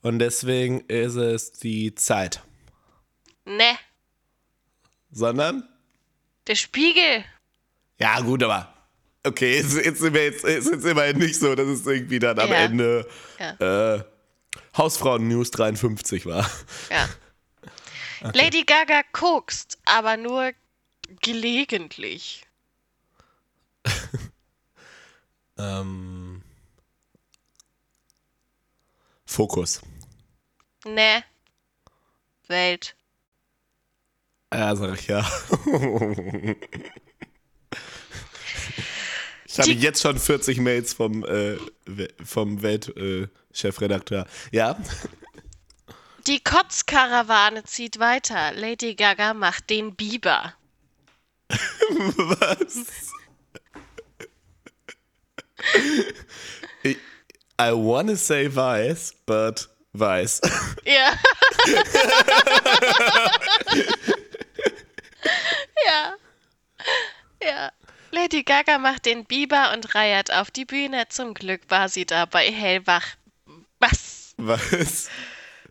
[0.01, 2.41] Und deswegen ist es die Zeit.
[3.45, 3.77] ne,
[5.11, 5.67] Sondern?
[6.47, 7.25] der Spiegel.
[7.99, 8.73] Ja, gut, aber.
[9.25, 12.19] Okay, jetzt, jetzt sind wir jetzt, jetzt sind wir immerhin nicht so, dass es irgendwie
[12.19, 12.55] dann am Ja.
[12.55, 13.07] Ende
[13.39, 13.95] Ja.
[13.95, 14.03] äh,
[14.77, 16.49] Hausfrauen News 53 war.
[16.89, 17.09] Ja.
[18.33, 20.51] Lady Gaga kokst, aber nur
[21.21, 22.43] gelegentlich.
[25.59, 26.16] Ähm,
[29.37, 29.81] Fokus.
[30.83, 31.23] Ne.
[32.47, 32.95] Welt.
[34.51, 35.19] Ja, sag ich ja.
[39.45, 41.57] Ich habe jetzt schon 40 Mails vom, äh,
[42.25, 44.25] vom Weltchefredakteur.
[44.51, 44.75] ja?
[46.25, 48.53] Die Kotzkarawane zieht weiter.
[48.53, 50.55] Lady Gaga macht den Biber.
[51.49, 52.85] Was?
[56.83, 56.97] I,
[57.59, 60.41] I wanna say weiß, but weiß.
[60.85, 61.13] Ja.
[65.85, 66.15] ja.
[67.43, 67.71] Ja.
[68.11, 71.07] Lady Gaga macht den Biber und reiert auf die Bühne.
[71.09, 73.05] Zum Glück war sie dabei hellwach.
[73.79, 74.33] Was?
[74.37, 75.09] Was?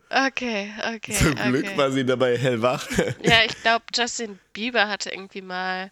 [0.09, 1.13] Okay, okay.
[1.13, 1.49] Zum okay.
[1.49, 2.87] Glück war sie dabei hellwach.
[3.23, 5.91] Ja, ich glaube, Justin Bieber hatte irgendwie mal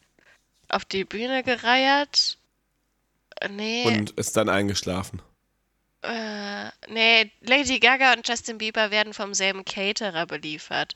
[0.69, 2.37] auf die Bühne gereiert.
[3.49, 5.21] Nee, Und ist dann eingeschlafen.
[6.07, 10.95] Äh, nee, Lady Gaga und Justin Bieber werden vom selben Caterer beliefert.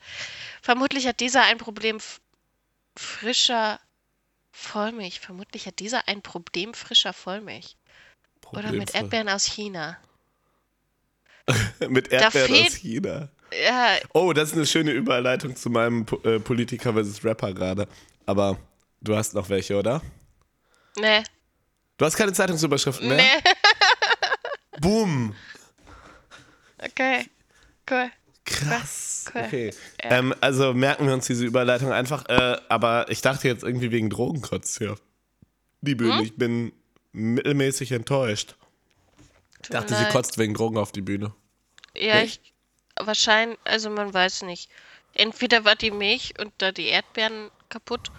[0.62, 2.00] Vermutlich hat dieser ein Problem
[2.96, 3.80] frischer
[4.52, 5.20] Vollmilch.
[5.20, 7.76] Vermutlich hat dieser ein Problem frischer Vollmilch.
[8.52, 8.96] Oder mit.
[8.96, 9.98] Erdbeeren aus China.
[11.88, 13.30] Mit Erdbeeren aus China.
[13.66, 17.88] Ja, Oh, das ist eine schöne Überleitung zu meinem äh, Politiker versus Rapper gerade.
[18.26, 18.58] Aber
[19.02, 20.02] du hast noch welche, oder?
[20.98, 21.24] ne,
[21.98, 23.18] Du hast keine Zeitungsüberschriften mehr?
[23.18, 23.24] ne,
[24.82, 25.36] Boom!
[26.82, 27.26] okay,
[27.90, 28.12] cool.
[28.46, 29.26] Krass.
[29.34, 29.44] Cool.
[29.44, 29.74] Okay.
[30.04, 30.12] Ja.
[30.12, 32.28] Ähm, also merken wir uns diese Überleitung einfach.
[32.30, 34.96] Äh, aber ich dachte jetzt irgendwie wegen Drogenkotz hier.
[35.82, 36.18] Die Bühne.
[36.18, 36.24] Hm?
[36.24, 36.74] Ich bin
[37.12, 38.56] mittelmäßig enttäuscht.
[39.62, 41.34] Ich Tut dachte, sie kotzt wegen Drogen auf die Bühne.
[41.96, 42.40] Ja, ich,
[42.96, 44.70] wahrscheinlich, also man weiß nicht.
[45.14, 48.12] Entweder war die Milch und da die Erdbeeren kaputt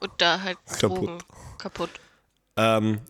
[0.00, 0.98] und da halt Kaputt.
[0.98, 1.18] Drogen
[1.58, 1.90] kaputt.
[2.56, 3.00] Ähm,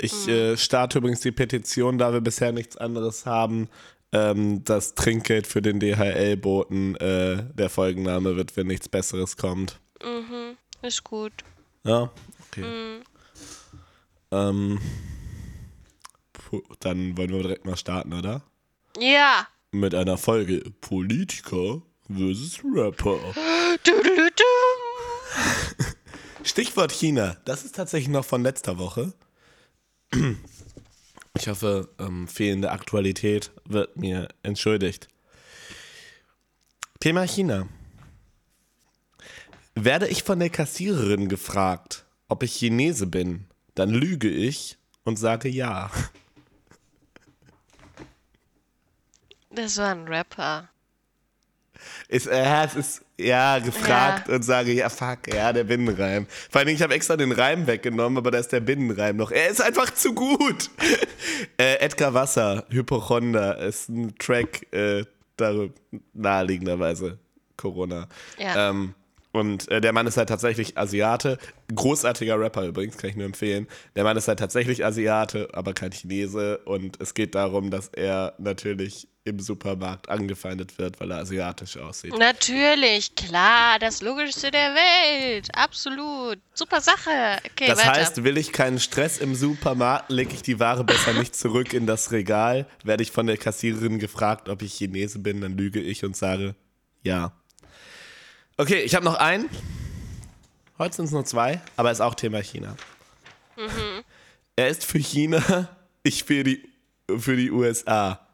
[0.00, 0.28] ich Hm.
[0.28, 3.68] äh, starte übrigens die Petition, da wir bisher nichts anderes haben.
[4.12, 9.80] Ähm, das Trinkgeld für den DHL-Boten, äh, der Folgenname wird, wenn nichts Besseres kommt.
[10.02, 11.32] Mhm, ist gut.
[11.84, 12.10] Ja,
[12.48, 12.62] okay.
[12.62, 13.02] Mhm.
[14.30, 14.78] Ähm,
[16.32, 18.42] puh, dann wollen wir direkt mal starten, oder?
[18.98, 19.46] Ja.
[19.72, 23.18] Mit einer Folge Politiker versus Rapper.
[23.84, 24.34] Dudeludum.
[26.44, 27.36] Stichwort China.
[27.44, 29.12] Das ist tatsächlich noch von letzter Woche.
[31.38, 35.08] Ich hoffe, ähm, fehlende Aktualität wird mir entschuldigt.
[37.00, 37.68] Thema China.
[39.76, 45.48] Werde ich von der Kassiererin gefragt, ob ich Chinese bin, dann lüge ich und sage
[45.48, 45.90] ja.
[49.50, 50.68] Das war ein Rapper.
[52.08, 54.34] Ist, äh, es ist ja gefragt Ja.
[54.34, 56.26] und sage, ja, fuck, ja, der Binnenreim.
[56.50, 59.30] Vor allen Dingen, ich habe extra den Reim weggenommen, aber da ist der Binnenreim noch.
[59.30, 60.70] Er ist einfach zu gut.
[61.58, 65.04] äh, Edgar Wasser, Hypochonder, ist ein Track äh,
[65.36, 65.74] darüber,
[66.14, 67.18] naheliegenderweise
[67.56, 68.08] Corona.
[68.38, 68.70] Ja.
[68.70, 68.94] Ähm,
[69.32, 71.38] und äh, der Mann ist halt tatsächlich Asiate.
[71.74, 73.66] Großartiger Rapper übrigens, kann ich nur empfehlen.
[73.94, 76.58] Der Mann ist halt tatsächlich Asiate, aber kein Chinese.
[76.64, 82.18] Und es geht darum, dass er natürlich im Supermarkt angefeindet wird, weil er asiatisch aussieht.
[82.18, 85.48] Natürlich, klar, das Logischste der Welt.
[85.54, 86.38] Absolut.
[86.54, 87.36] Super Sache.
[87.52, 87.92] Okay, Das weiter.
[87.92, 91.86] heißt, will ich keinen Stress im Supermarkt, lege ich die Ware besser nicht zurück in
[91.86, 92.66] das Regal.
[92.82, 96.54] Werde ich von der Kassiererin gefragt, ob ich Chinese bin, dann lüge ich und sage
[97.02, 97.32] ja.
[98.60, 99.48] Okay, ich habe noch einen.
[100.78, 102.74] Heute sind es nur zwei, aber ist auch Thema China.
[104.56, 105.68] Er ist für China,
[106.02, 106.68] ich für die,
[107.18, 108.26] für die USA.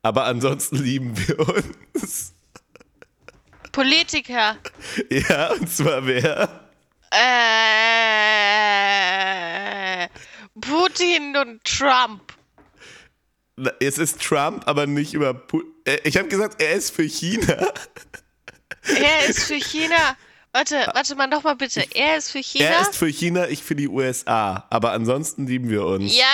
[0.00, 1.38] Aber ansonsten lieben wir
[1.92, 2.32] uns.
[3.70, 4.56] Politiker.
[5.10, 6.48] Ja, und zwar wer?
[7.10, 7.28] Äh,
[10.58, 12.32] Putin und Trump.
[13.80, 15.34] Es ist Trump, aber nicht über.
[15.34, 17.58] Pu Äh, ich habe gesagt, er ist für China.
[18.88, 20.16] Er ist für China.
[20.52, 21.84] Warte, warte mal noch mal bitte.
[21.94, 22.64] Er ist für China.
[22.64, 24.66] Er ist für China, ich für die USA.
[24.70, 26.16] Aber ansonsten lieben wir uns.
[26.16, 26.24] ja,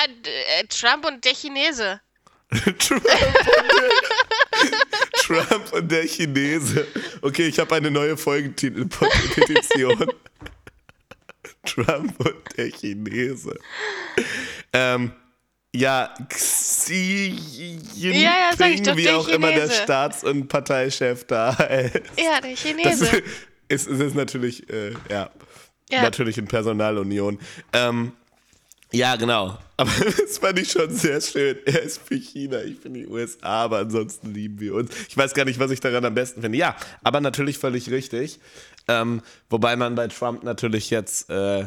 [0.59, 2.01] äh, Trump und der Chinese.
[2.79, 3.21] Trump, und der,
[5.15, 6.87] Trump und der Chinese.
[7.23, 10.07] Okay, ich habe eine neue Folgentitel-Petition.
[11.65, 13.59] Trump und der Chinese.
[14.73, 15.12] Ähm,
[15.74, 17.35] ja, Xi
[17.94, 19.70] Jinping, Ja, ja, sag ich doch, wie auch immer der.
[19.70, 21.94] Staats- und Parteichef da heißt.
[22.18, 23.22] Ja, der Das Chinese.
[23.68, 25.30] ist, es ist natürlich, äh, ja,
[25.90, 26.02] Ja.
[26.02, 27.38] natürlich in Personalunion.
[27.72, 28.12] Ähm,
[28.92, 29.56] ja, genau.
[29.78, 31.56] Aber das fand ich schon sehr schön.
[31.64, 34.90] Er ist für China, ich bin die USA, aber ansonsten lieben wir uns.
[35.08, 36.58] Ich weiß gar nicht, was ich daran am besten finde.
[36.58, 38.38] Ja, aber natürlich völlig richtig.
[38.88, 41.66] Ähm, wobei man bei Trump natürlich jetzt äh,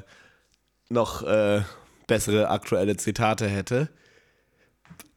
[0.90, 1.62] noch äh,
[2.08, 3.90] bessere aktuelle Zitate hätte.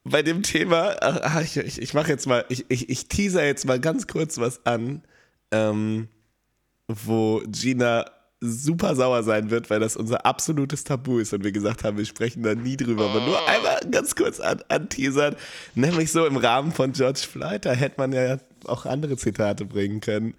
[0.05, 3.66] Bei dem Thema, ah, ich, ich, ich mache jetzt mal, ich, ich, ich teaser jetzt
[3.66, 5.03] mal ganz kurz was an,
[5.51, 6.09] ähm,
[6.87, 8.07] wo Gina
[8.40, 12.07] super sauer sein wird, weil das unser absolutes Tabu ist und wir gesagt haben, wir
[12.07, 15.37] sprechen da nie drüber, aber nur einmal ganz kurz an, anteasern,
[15.74, 20.01] nämlich so im Rahmen von George Floyd, da hätte man ja auch andere Zitate bringen
[20.01, 20.35] können.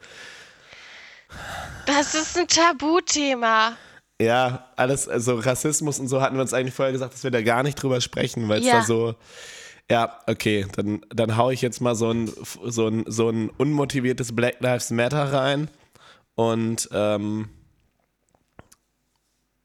[1.85, 3.77] Das ist ein Tabuthema.
[4.21, 7.41] Ja, alles, also Rassismus und so hatten wir uns eigentlich vorher gesagt, dass wir da
[7.41, 8.79] gar nicht drüber sprechen, weil es Ja.
[8.79, 9.15] da so.
[9.89, 12.31] Ja, okay, dann, dann hau ich jetzt mal so ein,
[12.65, 15.69] so, ein, so ein unmotiviertes Black Lives Matter rein.
[16.35, 17.49] Und ähm,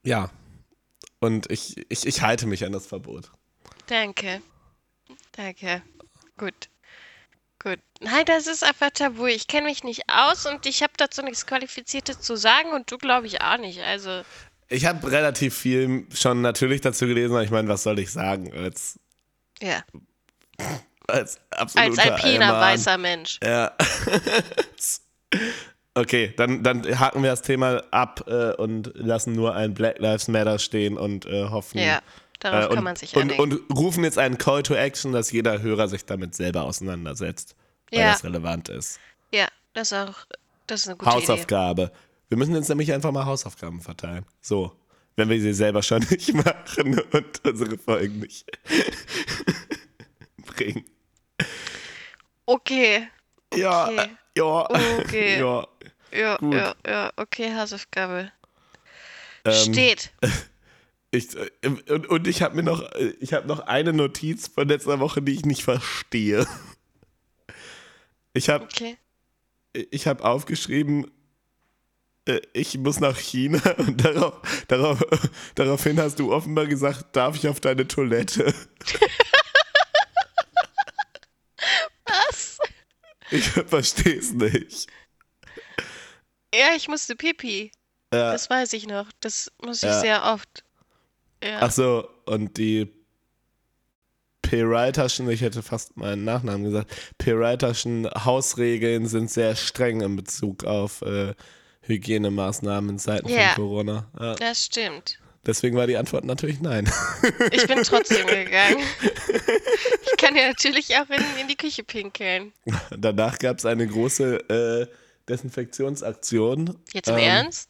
[0.03, 0.31] ja,
[1.21, 3.31] und ich, ich, ich halte mich an das Verbot.
[3.87, 4.41] Danke.
[5.33, 5.83] Danke.
[6.39, 6.69] Gut.
[7.65, 7.79] Gut.
[8.01, 9.25] Nein, das ist einfach tabu.
[9.27, 12.99] Ich kenne mich nicht aus und ich habe dazu nichts Qualifiziertes zu sagen und du
[12.99, 13.81] glaube ich auch nicht.
[13.81, 14.23] Also,
[14.69, 18.53] Ich habe relativ viel schon natürlich dazu gelesen, aber ich meine, was soll ich sagen
[18.53, 18.99] als,
[19.63, 19.83] ja.
[21.07, 22.61] als Als absoluter alpiner Allmann.
[22.61, 23.41] weißer Mensch.
[23.43, 23.73] Ja.
[25.95, 30.29] okay, dann, dann haken wir das Thema ab äh, und lassen nur ein Black Lives
[30.29, 31.79] Matter stehen und äh, hoffen.
[31.79, 32.03] Ja,
[32.45, 35.33] darauf äh, kann und, man sich und, und rufen jetzt einen Call to Action, dass
[35.33, 37.57] jeder Hörer sich damit selber auseinandersetzt,
[37.91, 38.13] weil Ja.
[38.13, 39.01] das relevant ist.
[39.33, 40.15] ja, das ist auch,
[40.67, 41.17] das ist eine gute Idee.
[41.17, 41.93] Hausaufgabe.
[42.29, 44.25] Wir müssen jetzt nämlich einfach mal Hausaufgaben verteilen.
[44.41, 44.73] So.
[45.17, 48.47] Wenn wir sie selber schon nicht machen und unsere Folgen nicht
[50.47, 50.85] bringen.
[52.47, 53.09] Okay,
[53.55, 54.11] Ja, Okay.
[54.37, 55.39] ja, Okay.
[55.41, 55.67] ja.
[56.13, 56.55] ja, Gut.
[56.55, 58.31] ja, ja, okay, Hausaufgabe.
[59.45, 60.13] Ähm, Steht.
[61.15, 64.67] Ich, äh, und, und ich habe mir noch, äh, ich habe noch eine Notiz von
[64.67, 66.45] letzter Woche, die ich nicht verstehe.
[68.33, 68.99] Ich habe Okay.
[69.73, 71.09] ich hab aufgeschrieben,
[72.27, 75.05] äh, ich muss nach China und darauf, darauf,
[75.55, 78.53] daraufhin hast du offenbar gesagt, darf ich auf deine Toilette?
[82.07, 82.59] Was?
[83.31, 84.89] Ich verstehe es nicht.
[86.53, 87.71] Ja, ich musste pipi.
[88.13, 88.33] Ja.
[88.33, 89.13] Das weiß ich noch.
[89.21, 90.01] Das muss ich Ja.
[90.01, 90.65] sehr oft.
[91.45, 91.59] Ja.
[91.61, 92.91] Ach so, und die
[94.43, 101.03] Peraltaschen, ich hätte fast meinen Nachnamen gesagt, Peraltaschen Hausregeln sind sehr streng in Bezug auf
[101.03, 101.35] äh,
[101.83, 103.49] Hygienemaßnahmen in Zeiten Ja.
[103.55, 104.11] von Corona.
[104.19, 105.19] Ja, Das stimmt.
[105.47, 106.91] Deswegen war die Antwort natürlich nein.
[107.51, 108.83] Ich bin trotzdem gegangen.
[110.03, 112.53] Ich kann ja natürlich auch in, in die Küche pinkeln.
[112.97, 114.87] Danach gab es eine große äh,
[115.29, 116.79] Desinfektionsaktion.
[116.95, 117.69] Jetzt im ähm, Ernst?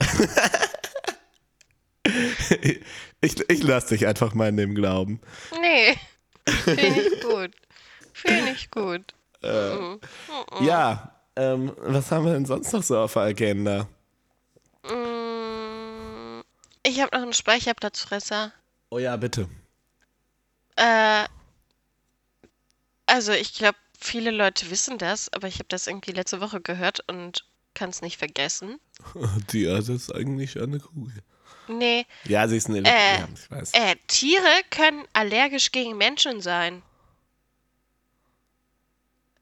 [3.20, 5.20] ich ich lasse dich einfach mal in dem Glauben.
[5.60, 5.96] Nee,
[6.46, 7.50] finde ich gut.
[8.12, 9.14] Finde ich gut.
[9.42, 10.00] Äh, mhm.
[10.62, 13.88] Ja, ähm, was haben wir denn sonst noch so auf der Agenda?
[14.84, 16.40] Mm,
[16.82, 18.52] ich habe noch einen Speicherplatzfresser.
[18.90, 19.48] Oh ja, bitte.
[20.76, 21.24] Äh,
[23.06, 27.00] also ich glaube, viele Leute wissen das, aber ich habe das irgendwie letzte Woche gehört
[27.08, 28.78] und kann es nicht vergessen.
[29.52, 31.22] Die Erde ist eigentlich eine Kugel.
[31.68, 32.06] Nee.
[32.24, 33.72] Ja, sie ist ein Elektro äh, ich weiß.
[33.72, 36.82] Äh, Tiere können allergisch gegen Menschen sein.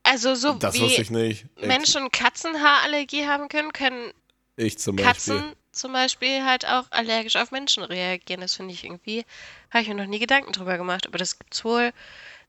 [0.03, 1.47] Also so das wie wusste ich nicht.
[1.61, 4.13] Menschen Katzenhaarallergie haben können, können
[4.57, 8.41] ich zum Katzen zum Beispiel halt auch allergisch auf Menschen reagieren.
[8.41, 9.25] Das finde ich irgendwie,
[9.71, 11.07] habe ich mir noch nie Gedanken drüber gemacht.
[11.07, 11.93] Aber das gibt es wohl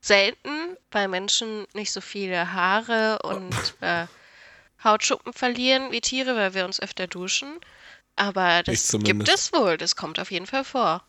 [0.02, 4.06] selten, weil Menschen nicht so viele Haare und äh,
[4.84, 7.60] Hautschuppen verlieren wie Tiere, weil wir uns öfter duschen.
[8.16, 9.78] Aber das gibt es wohl.
[9.78, 11.04] Das kommt auf jeden Fall vor.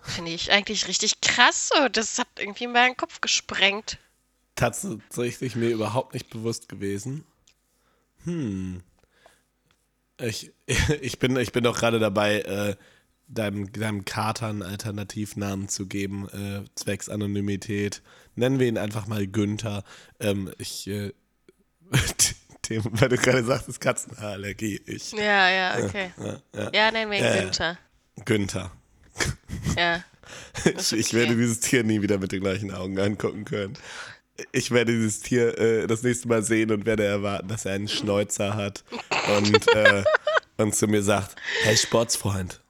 [0.00, 1.88] Finde ich eigentlich richtig krass so.
[1.88, 3.98] Das hat irgendwie meinen Kopf gesprengt
[4.56, 7.24] tatsächlich mir überhaupt nicht bewusst gewesen.
[8.24, 8.82] Hm.
[10.20, 10.52] Ich,
[11.00, 12.76] ich, bin, ich bin doch gerade dabei, äh,
[13.28, 18.02] deinem, deinem Kater einen Alternativnamen zu geben, äh, zwecks Anonymität.
[18.34, 19.84] Nennen wir ihn einfach mal Günther.
[20.18, 21.12] Ähm, ich, äh,
[22.68, 24.80] dem, weil du gerade sagtest, Katzenhaarallergie.
[24.86, 26.10] Ich, ja, ja, okay.
[26.18, 26.70] Ja, ja.
[26.72, 27.78] ja wir ihn äh, Günther.
[28.24, 28.70] Günther.
[29.76, 30.04] Ja.
[30.64, 33.78] Ich, ich werde dieses Tier nie wieder mit den gleichen Augen angucken können
[34.52, 37.88] ich werde dieses Tier äh, das nächste Mal sehen und werde erwarten, dass er einen
[37.88, 38.84] Schnäuzer hat
[39.36, 40.04] und, äh,
[40.56, 42.60] und zu mir sagt, hey Sportsfreund,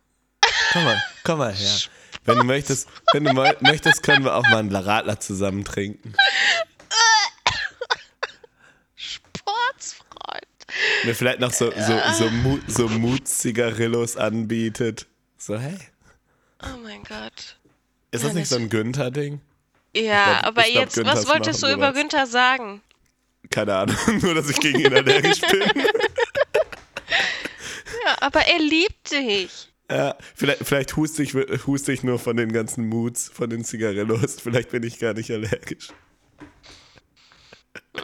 [0.72, 1.76] komm mal, komm mal her.
[2.24, 6.14] Wenn du möchtest, wenn du möchtest, können wir auch mal einen Radler zusammen trinken.
[8.96, 10.46] Sportsfreund.
[11.06, 15.06] Mir vielleicht noch so, so, so, Mut, so Mut-Zigarillos anbietet.
[15.38, 15.78] So, hey.
[16.64, 17.56] Oh mein Gott.
[18.10, 19.40] Ist das nicht so ein Günther-Ding?
[19.94, 22.82] Ja, glaub, aber glaub, jetzt, was wolltest du über Günther sagen?
[23.50, 25.60] Keine Ahnung, nur dass ich gegen ihn allergisch bin.
[28.04, 29.68] ja, aber er liebt dich.
[29.88, 34.40] Ja, vielleicht, vielleicht huste, ich, huste ich nur von den ganzen Moods, von den Zigarillos.
[34.40, 35.90] Vielleicht bin ich gar nicht allergisch.
[37.92, 38.02] Das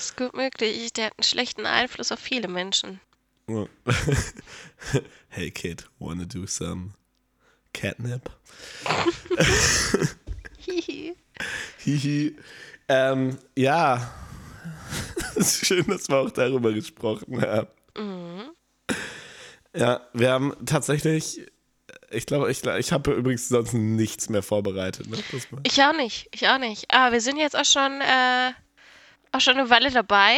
[0.00, 0.92] ist gut möglich.
[0.92, 3.00] Der hat einen schlechten Einfluss auf viele Menschen.
[5.28, 6.92] hey Kid, wanna do some
[7.72, 8.30] catnip?
[10.58, 11.16] Hihi.
[11.78, 12.36] Hihi.
[12.88, 14.14] Ähm, ja.
[15.36, 17.68] Es ist schön, dass wir auch darüber gesprochen haben.
[17.96, 18.50] Mhm.
[19.76, 21.46] Ja, wir haben tatsächlich,
[22.10, 25.08] ich glaube, ich, ich habe übrigens sonst nichts mehr vorbereitet.
[25.08, 25.16] Ne?
[25.62, 26.92] Ich auch nicht, ich auch nicht.
[26.92, 28.52] Aber wir sind jetzt auch schon, äh,
[29.32, 30.36] auch schon eine Weile dabei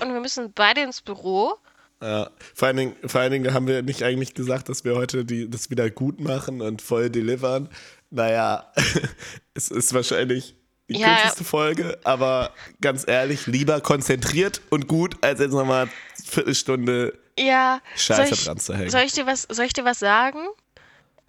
[0.00, 1.54] und wir müssen beide ins Büro.
[2.02, 5.24] Ja, vor allen, Dingen, vor allen Dingen haben wir nicht eigentlich gesagt, dass wir heute
[5.24, 7.68] die, das wieder gut machen und voll delivern.
[8.10, 8.72] Naja,
[9.54, 10.54] es ist wahrscheinlich
[10.88, 15.90] die ja, kürzeste Folge, aber ganz ehrlich, lieber konzentriert und gut, als jetzt nochmal eine
[16.24, 18.90] Viertelstunde ja, Scheiße ich, dran zu hängen.
[18.90, 20.40] Soll ich dir was, soll ich dir was sagen?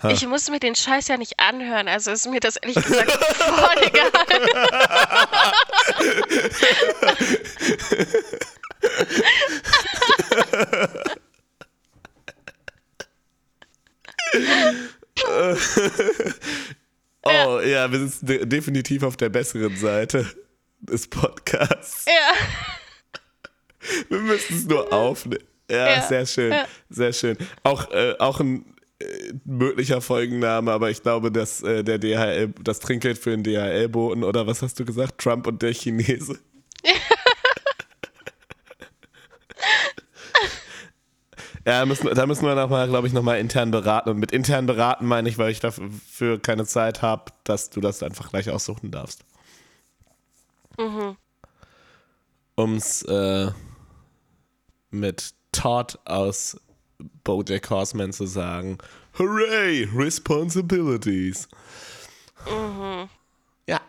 [0.03, 0.09] Ha.
[0.09, 3.83] Ich muss mir den Scheiß ja nicht anhören, also ist mir das ehrlich gesagt voll
[3.87, 4.11] egal.
[17.23, 17.91] oh ja.
[17.91, 20.25] wir sind de definitiv auf der besseren Seite
[20.79, 22.05] des Podcasts.
[22.05, 22.33] Ja.
[24.09, 25.43] Wir müssen es nur aufnehmen.
[25.69, 26.65] Ja, ja, sehr schön, ja.
[26.89, 27.37] sehr schön.
[27.63, 28.75] Auch, äh, auch ein
[29.45, 34.47] möglicher Folgenname, aber ich glaube, dass äh, der DHL, das Trinkgeld für den DHL-Boten oder
[34.47, 35.19] was hast du gesagt?
[35.19, 36.39] Trump und der Chinese.
[41.65, 41.85] Ja.
[41.85, 44.09] Müssen, da müssen wir nochmal, glaube ich, nochmal intern beraten.
[44.09, 48.01] Und mit intern beraten meine ich, weil ich dafür keine Zeit habe, dass du das
[48.03, 49.23] einfach gleich aussuchen darfst.
[50.77, 51.17] Mhm.
[52.55, 53.51] Um es äh,
[54.89, 56.59] mit Todd aus
[57.23, 58.77] Bojack Horseman zu sagen:
[59.17, 61.47] Hooray, Responsibilities.
[62.47, 63.09] Mhm.
[63.67, 63.81] Ja.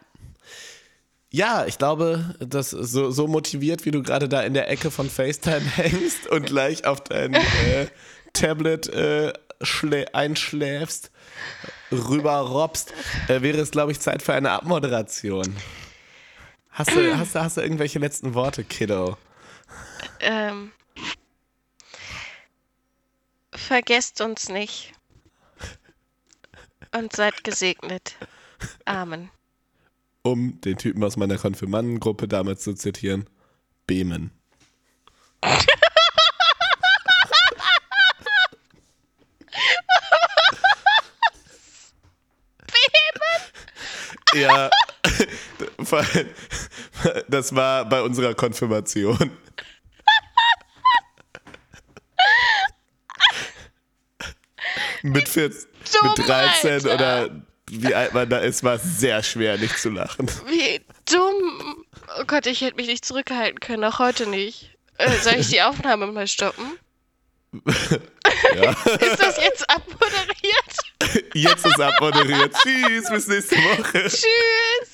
[1.30, 5.08] Ja, ich glaube, dass so, so motiviert, wie du gerade da in der Ecke von
[5.08, 7.86] FaceTime hängst und gleich auf dein äh,
[8.32, 9.32] Tablet äh,
[10.12, 11.10] einschläfst,
[11.90, 12.92] rüberrobst,
[13.28, 15.56] äh, wäre es, glaube ich, Zeit für eine Abmoderation.
[16.70, 19.16] Hast du, hast, du, hast du irgendwelche letzten Worte, Kiddo?
[20.20, 20.72] Ähm.
[23.54, 24.92] vergesst uns nicht.
[26.94, 28.16] Und seid gesegnet.
[28.84, 29.30] Amen.
[30.22, 33.28] Um den Typen aus meiner Konfirmandengruppe damals zu zitieren,
[33.86, 34.30] Bemen.
[44.34, 44.70] Ja,
[47.28, 49.30] das war bei unserer Konfirmation.
[55.02, 55.68] mit, 14,
[56.02, 56.94] mit 13 Alter.
[56.94, 57.30] oder
[57.70, 60.28] wie alt man da ist, war es sehr schwer, nicht zu lachen.
[60.46, 60.80] Wie
[61.10, 61.84] dumm.
[62.20, 64.76] Oh Gott, ich hätte mich nicht zurückhalten können, auch heute nicht.
[64.98, 66.78] Äh, soll ich die Aufnahme mal stoppen?
[68.54, 68.70] Ja.
[69.00, 71.26] Ist das jetzt abmoderiert?
[71.34, 72.54] Jetzt ist abmoderiert.
[72.54, 74.08] Tschüss, bis nächste Woche.
[74.08, 74.91] Tschüss.